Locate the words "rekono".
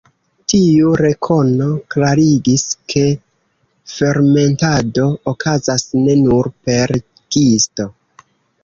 1.01-1.67